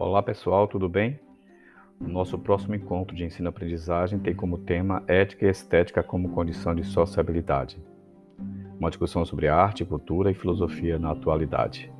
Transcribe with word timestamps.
Olá 0.00 0.22
pessoal, 0.22 0.66
tudo 0.66 0.88
bem? 0.88 1.20
O 2.00 2.08
nosso 2.08 2.38
próximo 2.38 2.74
encontro 2.74 3.14
de 3.14 3.22
ensino-aprendizagem 3.22 4.18
tem 4.18 4.34
como 4.34 4.56
tema 4.56 5.04
Ética 5.06 5.44
e 5.44 5.50
Estética 5.50 6.02
como 6.02 6.30
condição 6.30 6.74
de 6.74 6.82
sociabilidade. 6.82 7.76
Uma 8.78 8.88
discussão 8.88 9.26
sobre 9.26 9.46
arte, 9.46 9.84
cultura 9.84 10.30
e 10.30 10.34
filosofia 10.34 10.98
na 10.98 11.10
atualidade. 11.10 11.92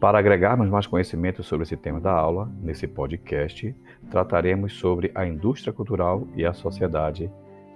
Para 0.00 0.18
agregarmos 0.18 0.68
mais 0.68 0.88
conhecimento 0.88 1.44
sobre 1.44 1.62
esse 1.62 1.76
tema 1.76 2.00
da 2.00 2.10
aula, 2.10 2.50
nesse 2.60 2.88
podcast, 2.88 3.72
trataremos 4.10 4.72
sobre 4.72 5.12
a 5.14 5.24
indústria 5.24 5.72
cultural 5.72 6.26
e 6.34 6.44
a 6.44 6.52
sociedade 6.52 7.30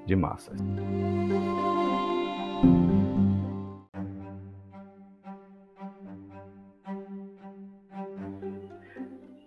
de 0.05 0.17
massas. 0.17 0.59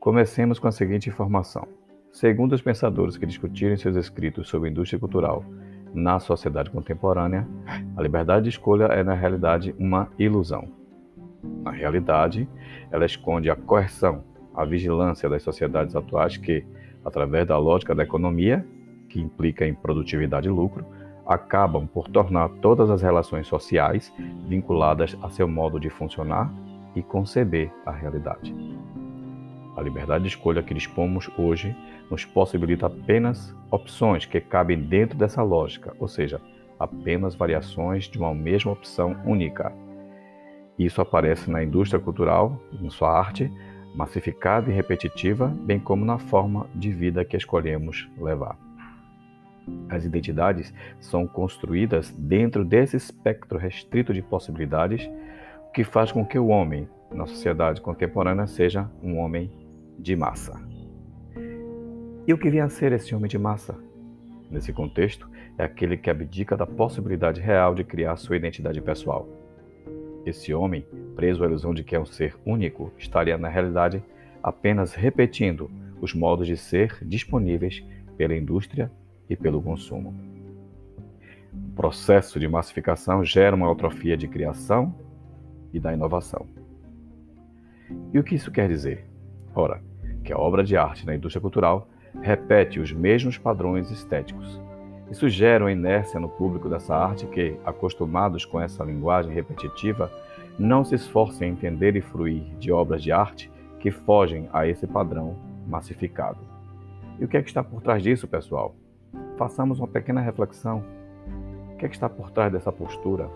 Comecemos 0.01 0.57
com 0.57 0.67
a 0.67 0.71
seguinte 0.71 1.09
informação. 1.09 1.67
Segundo 2.11 2.53
os 2.53 2.61
pensadores 2.63 3.17
que 3.17 3.25
discutiram 3.27 3.77
seus 3.77 3.95
escritos 3.95 4.49
sobre 4.49 4.67
indústria 4.67 4.99
cultural 4.99 5.45
na 5.93 6.19
sociedade 6.19 6.71
contemporânea, 6.71 7.47
a 7.95 8.01
liberdade 8.01 8.45
de 8.45 8.49
escolha 8.49 8.85
é, 8.85 9.03
na 9.03 9.13
realidade, 9.13 9.75
uma 9.77 10.09
ilusão. 10.17 10.69
Na 11.61 11.69
realidade, 11.69 12.49
ela 12.89 13.05
esconde 13.05 13.51
a 13.51 13.55
coerção, 13.55 14.23
a 14.55 14.65
vigilância 14.65 15.29
das 15.29 15.43
sociedades 15.43 15.95
atuais 15.95 16.35
que, 16.35 16.65
através 17.05 17.45
da 17.45 17.59
lógica 17.59 17.93
da 17.93 18.01
economia, 18.01 18.65
que 19.07 19.21
implica 19.21 19.67
em 19.67 19.73
produtividade 19.75 20.47
e 20.47 20.51
lucro, 20.51 20.83
acabam 21.27 21.85
por 21.85 22.07
tornar 22.07 22.49
todas 22.59 22.89
as 22.89 23.03
relações 23.03 23.45
sociais 23.45 24.11
vinculadas 24.47 25.15
a 25.21 25.29
seu 25.29 25.47
modo 25.47 25.79
de 25.79 25.91
funcionar 25.91 26.51
e 26.95 27.03
conceber 27.03 27.71
a 27.85 27.91
realidade. 27.91 28.51
A 29.81 29.83
liberdade 29.83 30.25
de 30.25 30.29
escolha 30.29 30.61
que 30.61 30.75
dispomos 30.75 31.27
hoje 31.35 31.75
nos 32.07 32.23
possibilita 32.23 32.85
apenas 32.85 33.51
opções 33.71 34.27
que 34.27 34.39
cabem 34.39 34.79
dentro 34.79 35.17
dessa 35.17 35.41
lógica, 35.41 35.91
ou 35.97 36.07
seja, 36.07 36.39
apenas 36.79 37.33
variações 37.33 38.03
de 38.05 38.19
uma 38.19 38.31
mesma 38.31 38.73
opção 38.73 39.19
única. 39.25 39.73
Isso 40.77 41.01
aparece 41.01 41.49
na 41.49 41.63
indústria 41.63 41.99
cultural, 41.99 42.61
em 42.79 42.91
sua 42.91 43.09
arte, 43.09 43.51
massificada 43.95 44.69
e 44.69 44.73
repetitiva, 44.73 45.47
bem 45.47 45.79
como 45.79 46.05
na 46.05 46.19
forma 46.19 46.67
de 46.75 46.91
vida 46.91 47.25
que 47.25 47.35
escolhemos 47.35 48.07
levar. 48.19 48.55
As 49.89 50.05
identidades 50.05 50.71
são 50.99 51.25
construídas 51.25 52.11
dentro 52.11 52.63
desse 52.63 52.97
espectro 52.97 53.57
restrito 53.57 54.13
de 54.13 54.21
possibilidades, 54.21 55.09
o 55.67 55.71
que 55.71 55.83
faz 55.83 56.11
com 56.11 56.23
que 56.23 56.37
o 56.37 56.49
homem, 56.49 56.87
na 57.11 57.25
sociedade 57.25 57.81
contemporânea, 57.81 58.45
seja 58.45 58.87
um 59.01 59.17
homem 59.17 59.49
de 59.97 60.15
massa. 60.15 60.59
E 62.27 62.33
o 62.33 62.37
que 62.37 62.49
vem 62.49 62.61
a 62.61 62.69
ser 62.69 62.91
esse 62.91 63.13
homem 63.15 63.29
de 63.29 63.37
massa? 63.37 63.75
Nesse 64.49 64.71
contexto, 64.71 65.29
é 65.57 65.63
aquele 65.63 65.97
que 65.97 66.09
abdica 66.09 66.55
da 66.57 66.65
possibilidade 66.65 67.41
real 67.41 67.73
de 67.73 67.83
criar 67.83 68.15
sua 68.17 68.35
identidade 68.35 68.81
pessoal. 68.81 69.27
Esse 70.25 70.53
homem, 70.53 70.85
preso 71.15 71.43
à 71.43 71.47
ilusão 71.47 71.73
de 71.73 71.83
que 71.83 71.95
é 71.95 71.99
um 71.99 72.05
ser 72.05 72.37
único, 72.45 72.91
estaria 72.97 73.37
na 73.37 73.49
realidade 73.49 74.03
apenas 74.43 74.93
repetindo 74.93 75.69
os 75.99 76.13
modos 76.13 76.47
de 76.47 76.57
ser 76.57 76.97
disponíveis 77.01 77.83
pela 78.17 78.35
indústria 78.35 78.91
e 79.29 79.35
pelo 79.35 79.61
consumo. 79.61 80.13
O 81.53 81.75
processo 81.75 82.39
de 82.39 82.47
massificação 82.47 83.23
gera 83.23 83.55
uma 83.55 83.71
atrofia 83.71 84.15
de 84.15 84.27
criação 84.27 84.93
e 85.73 85.79
da 85.79 85.93
inovação. 85.93 86.47
E 88.13 88.19
o 88.19 88.23
que 88.23 88.35
isso 88.35 88.51
quer 88.51 88.67
dizer? 88.67 89.10
Ora, 89.53 89.81
que 90.23 90.31
a 90.31 90.37
obra 90.37 90.63
de 90.63 90.77
arte 90.77 91.05
na 91.05 91.15
indústria 91.15 91.41
cultural 91.41 91.87
repete 92.21 92.79
os 92.79 92.91
mesmos 92.91 93.37
padrões 93.37 93.89
estéticos. 93.91 94.59
Isso 95.09 95.27
gera 95.27 95.65
uma 95.65 95.71
inércia 95.71 96.19
no 96.19 96.29
público 96.29 96.69
dessa 96.69 96.95
arte 96.95 97.25
que, 97.27 97.57
acostumados 97.65 98.45
com 98.45 98.61
essa 98.61 98.83
linguagem 98.83 99.33
repetitiva, 99.33 100.11
não 100.57 100.83
se 100.83 100.95
esforçam 100.95 101.47
em 101.47 101.51
entender 101.51 101.95
e 101.95 102.01
fruir 102.01 102.43
de 102.57 102.71
obras 102.71 103.03
de 103.03 103.11
arte 103.11 103.51
que 103.79 103.91
fogem 103.91 104.47
a 104.53 104.67
esse 104.67 104.87
padrão 104.87 105.35
massificado. 105.67 106.39
E 107.19 107.25
o 107.25 107.27
que 107.27 107.37
é 107.37 107.41
que 107.41 107.49
está 107.49 107.63
por 107.63 107.81
trás 107.81 108.01
disso, 108.01 108.27
pessoal? 108.27 108.75
Façamos 109.37 109.79
uma 109.79 109.87
pequena 109.87 110.21
reflexão. 110.21 110.83
O 111.73 111.77
que 111.77 111.85
é 111.85 111.89
que 111.89 111.95
está 111.95 112.07
por 112.07 112.31
trás 112.31 112.51
dessa 112.51 112.71
postura? 112.71 113.29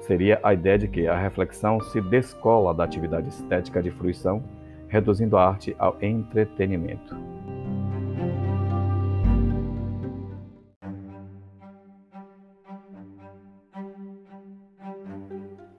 Seria 0.00 0.40
a 0.42 0.52
ideia 0.52 0.78
de 0.78 0.88
que 0.88 1.06
a 1.06 1.16
reflexão 1.16 1.80
se 1.80 2.00
descola 2.00 2.74
da 2.74 2.84
atividade 2.84 3.28
estética 3.28 3.82
de 3.82 3.90
fruição 3.90 4.42
reduzindo 4.94 5.36
a 5.36 5.44
arte 5.44 5.74
ao 5.76 5.96
entretenimento. 6.00 7.16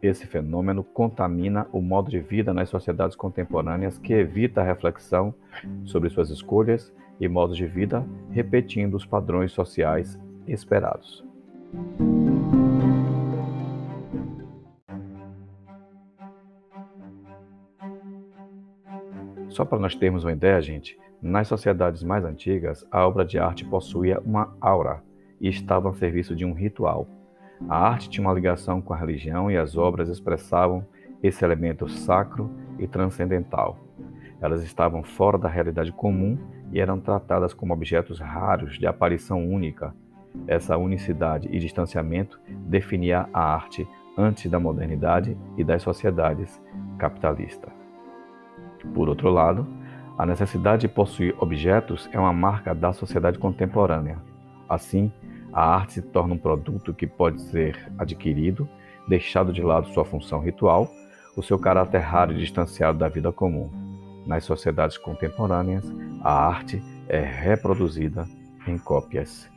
Esse 0.01 0.27
fenômeno 0.27 0.83
contamina 0.83 1.65
o 1.71 1.81
modo 1.81 2.11
de 2.11 2.19
vida 2.19 2.53
nas 2.53 2.67
sociedades 2.67 3.15
contemporâneas 3.15 3.97
que 3.97 4.11
evita 4.11 4.59
a 4.59 4.65
reflexão 4.65 5.33
sobre 5.85 6.09
suas 6.09 6.29
escolhas 6.29 6.93
e 7.17 7.29
modos 7.29 7.55
de 7.55 7.65
vida, 7.65 8.05
repetindo 8.31 8.95
os 8.95 9.05
padrões 9.05 9.53
sociais 9.53 10.19
esperados. 10.45 11.23
Só 19.55 19.63
para 19.63 19.79
nós 19.79 19.95
termos 19.95 20.25
uma 20.25 20.33
ideia, 20.33 20.61
gente, 20.61 20.99
nas 21.21 21.47
sociedades 21.47 22.03
mais 22.03 22.25
antigas, 22.25 22.85
a 22.91 23.07
obra 23.07 23.23
de 23.23 23.39
arte 23.39 23.63
possuía 23.63 24.19
uma 24.19 24.53
aura 24.59 25.01
e 25.39 25.47
estava 25.47 25.89
a 25.89 25.93
serviço 25.93 26.35
de 26.35 26.43
um 26.43 26.51
ritual. 26.51 27.07
A 27.69 27.77
arte 27.77 28.09
tinha 28.09 28.27
uma 28.27 28.33
ligação 28.33 28.81
com 28.81 28.93
a 28.93 28.97
religião 28.97 29.49
e 29.49 29.55
as 29.55 29.77
obras 29.77 30.09
expressavam 30.09 30.85
esse 31.23 31.45
elemento 31.45 31.87
sacro 31.87 32.51
e 32.77 32.85
transcendental. 32.85 33.79
Elas 34.41 34.61
estavam 34.61 35.03
fora 35.03 35.37
da 35.37 35.47
realidade 35.47 35.93
comum 35.93 36.37
e 36.73 36.81
eram 36.81 36.99
tratadas 36.99 37.53
como 37.53 37.73
objetos 37.73 38.19
raros 38.19 38.77
de 38.77 38.85
aparição 38.85 39.41
única. 39.41 39.95
Essa 40.47 40.75
unicidade 40.77 41.47
e 41.49 41.59
distanciamento 41.59 42.41
definia 42.67 43.29
a 43.31 43.53
arte 43.53 43.87
antes 44.17 44.51
da 44.51 44.59
modernidade 44.59 45.37
e 45.57 45.63
das 45.63 45.81
sociedades 45.81 46.61
capitalistas. 46.97 47.74
Por 48.93 49.09
outro 49.09 49.29
lado, 49.29 49.67
a 50.17 50.25
necessidade 50.25 50.81
de 50.81 50.87
possuir 50.87 51.35
objetos 51.39 52.09
é 52.11 52.19
uma 52.19 52.31
marca 52.31 52.73
da 52.73 52.93
sociedade 52.93 53.37
contemporânea. 53.37 54.17
Assim, 54.67 55.11
a 55.51 55.75
arte 55.75 55.93
se 55.93 56.01
torna 56.01 56.33
um 56.33 56.37
produto 56.37 56.93
que 56.93 57.05
pode 57.05 57.41
ser 57.41 57.91
adquirido, 57.97 58.67
deixado 59.07 59.51
de 59.53 59.61
lado 59.61 59.87
sua 59.89 60.05
função 60.05 60.39
ritual, 60.39 60.89
o 61.35 61.43
seu 61.43 61.59
caráter 61.59 61.99
raro 61.99 62.33
e 62.33 62.37
distanciado 62.37 62.97
da 62.97 63.09
vida 63.09 63.31
comum. 63.31 63.69
Nas 64.25 64.43
sociedades 64.43 64.97
contemporâneas, 64.97 65.85
a 66.21 66.47
arte 66.47 66.81
é 67.07 67.19
reproduzida 67.19 68.25
em 68.67 68.77
cópias. 68.77 69.49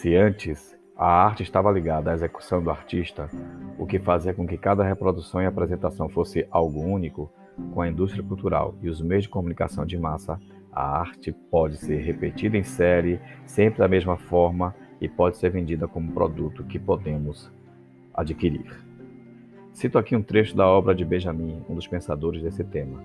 Se 0.00 0.16
antes 0.16 0.74
a 0.96 1.04
arte 1.04 1.42
estava 1.42 1.70
ligada 1.70 2.10
à 2.10 2.14
execução 2.14 2.62
do 2.62 2.70
artista, 2.70 3.28
o 3.78 3.86
que 3.86 3.98
fazia 3.98 4.32
com 4.32 4.46
que 4.46 4.56
cada 4.56 4.82
reprodução 4.82 5.42
e 5.42 5.44
apresentação 5.44 6.08
fosse 6.08 6.48
algo 6.50 6.80
único, 6.80 7.30
com 7.74 7.82
a 7.82 7.88
indústria 7.88 8.24
cultural 8.24 8.74
e 8.80 8.88
os 8.88 9.02
meios 9.02 9.24
de 9.24 9.28
comunicação 9.28 9.84
de 9.84 9.98
massa, 9.98 10.40
a 10.72 11.00
arte 11.00 11.32
pode 11.50 11.76
ser 11.76 11.98
repetida 11.98 12.56
em 12.56 12.62
série, 12.62 13.20
sempre 13.44 13.80
da 13.80 13.88
mesma 13.88 14.16
forma, 14.16 14.74
e 15.02 15.06
pode 15.06 15.36
ser 15.36 15.50
vendida 15.50 15.86
como 15.86 16.12
produto 16.12 16.64
que 16.64 16.78
podemos 16.78 17.52
adquirir. 18.14 18.82
Cito 19.74 19.98
aqui 19.98 20.16
um 20.16 20.22
trecho 20.22 20.56
da 20.56 20.66
obra 20.66 20.94
de 20.94 21.04
Benjamin, 21.04 21.62
um 21.68 21.74
dos 21.74 21.86
pensadores 21.86 22.42
desse 22.42 22.64
tema. 22.64 23.02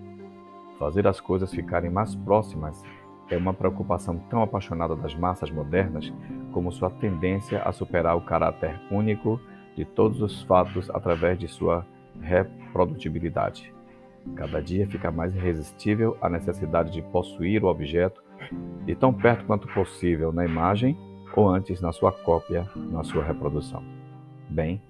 Fazer 0.79 1.05
as 1.07 1.19
coisas 1.19 1.51
ficarem 1.51 1.91
mais 1.91 2.15
próximas 2.15 2.81
é 3.29 3.37
uma 3.37 3.53
preocupação 3.53 4.17
tão 4.29 4.41
apaixonada 4.41 4.95
das 4.95 5.15
massas 5.15 5.49
modernas 5.49 6.13
como 6.51 6.71
sua 6.71 6.89
tendência 6.89 7.61
a 7.63 7.71
superar 7.71 8.15
o 8.15 8.21
caráter 8.21 8.79
único 8.91 9.39
de 9.75 9.83
todos 9.83 10.21
os 10.21 10.41
fatos 10.43 10.89
através 10.89 11.37
de 11.37 11.47
sua 11.47 11.85
reprodutibilidade. 12.21 13.73
Cada 14.35 14.61
dia 14.61 14.87
fica 14.87 15.11
mais 15.11 15.35
irresistível 15.35 16.17
a 16.21 16.29
necessidade 16.29 16.91
de 16.91 17.01
possuir 17.01 17.63
o 17.63 17.67
objeto 17.67 18.23
de 18.85 18.95
tão 18.95 19.13
perto 19.13 19.45
quanto 19.45 19.67
possível 19.67 20.31
na 20.31 20.45
imagem 20.45 20.97
ou 21.35 21.49
antes 21.49 21.81
na 21.81 21.91
sua 21.91 22.11
cópia, 22.11 22.67
na 22.75 23.03
sua 23.03 23.23
reprodução. 23.23 23.83
Bem, 24.49 24.81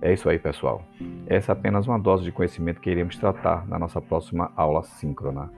é 0.00 0.12
isso 0.12 0.28
aí, 0.28 0.38
pessoal. 0.38 0.82
Essa 1.26 1.52
é 1.52 1.54
apenas 1.54 1.86
uma 1.86 1.98
dose 1.98 2.24
de 2.24 2.32
conhecimento 2.32 2.80
que 2.80 2.90
iremos 2.90 3.16
tratar 3.16 3.66
na 3.66 3.78
nossa 3.78 4.00
próxima 4.00 4.52
aula 4.54 4.82
síncrona. 4.82 5.50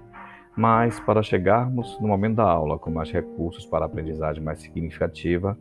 Mas, 0.56 0.98
para 0.98 1.22
chegarmos 1.22 2.00
no 2.00 2.08
momento 2.08 2.36
da 2.36 2.44
aula 2.44 2.78
com 2.78 2.90
mais 2.90 3.12
recursos 3.12 3.66
para 3.66 3.84
aprendizagem 3.84 4.42
mais 4.42 4.60
significativa, 4.60 5.56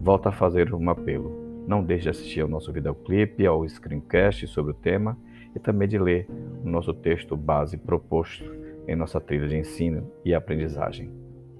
volto 0.00 0.28
a 0.28 0.32
fazer 0.32 0.74
um 0.74 0.90
apelo. 0.90 1.64
Não 1.66 1.82
deixe 1.82 2.04
de 2.04 2.08
assistir 2.08 2.40
ao 2.40 2.48
nosso 2.48 2.72
videoclipe, 2.72 3.46
ao 3.46 3.66
screencast 3.68 4.48
sobre 4.48 4.72
o 4.72 4.74
tema 4.74 5.16
e 5.54 5.60
também 5.60 5.86
de 5.86 5.96
ler 5.96 6.28
o 6.64 6.68
nosso 6.68 6.92
texto 6.92 7.36
base 7.36 7.76
proposto 7.76 8.44
em 8.88 8.96
nossa 8.96 9.20
trilha 9.20 9.46
de 9.46 9.56
ensino 9.56 10.10
e 10.24 10.34
aprendizagem. 10.34 11.10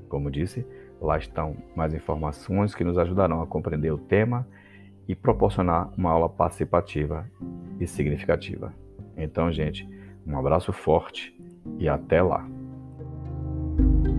Como 0.08 0.28
disse, 0.28 0.66
lá 1.00 1.16
estão 1.16 1.56
mais 1.76 1.94
informações 1.94 2.74
que 2.74 2.82
nos 2.82 2.98
ajudarão 2.98 3.40
a 3.42 3.46
compreender 3.46 3.92
o 3.92 3.98
tema 3.98 4.44
e 5.06 5.14
proporcionar 5.14 5.92
uma 5.96 6.10
aula 6.10 6.28
participativa 6.28 7.26
e 7.78 7.86
significativa. 7.86 8.72
Então, 9.16 9.52
gente, 9.52 9.88
um 10.26 10.36
abraço 10.36 10.72
forte 10.72 11.32
e 11.78 11.88
até 11.88 12.20
lá! 12.20 12.51
you 13.78 14.11